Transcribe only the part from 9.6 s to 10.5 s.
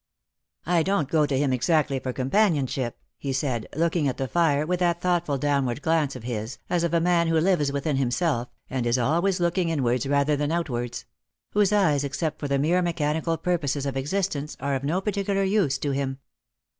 Lost for Lov* 67 inwards rather